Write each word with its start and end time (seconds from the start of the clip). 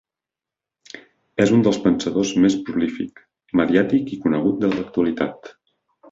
És 1.45 1.51
un 1.57 1.61
dels 1.67 1.77
pensadors 1.83 2.31
més 2.45 2.55
prolífic, 2.69 3.21
mediàtic 3.61 4.09
i 4.17 4.21
conegut 4.23 4.57
de 4.65 4.71
l'actualitat. 4.77 5.51